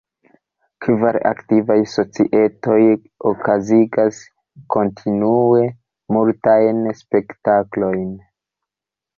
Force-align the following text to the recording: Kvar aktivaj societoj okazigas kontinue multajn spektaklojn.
Kvar 0.85 1.17
aktivaj 1.31 1.75
societoj 1.91 2.79
okazigas 3.33 4.23
kontinue 4.77 5.63
multajn 6.19 6.83
spektaklojn. 7.03 8.11